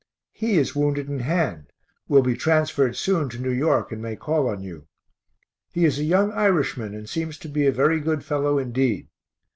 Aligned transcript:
He 0.31 0.57
is 0.57 0.75
wounded 0.75 1.09
in 1.11 1.19
hand; 1.19 1.67
will 2.07 2.23
be 2.23 2.33
transferred 2.33 2.95
soon 2.95 3.29
to 3.29 3.39
New 3.39 3.51
York 3.51 3.91
and 3.91 4.01
may 4.01 4.15
call 4.15 4.47
on 4.49 4.63
you. 4.63 4.87
He 5.73 5.85
is 5.85 5.99
a 5.99 6.03
young 6.03 6.31
Irishman, 6.31 6.95
and 6.95 7.07
seems 7.07 7.37
to 7.37 7.47
be 7.47 7.67
a 7.67 7.71
very 7.71 7.99
good 7.99 8.23
fellow 8.23 8.57
indeed. 8.57 9.09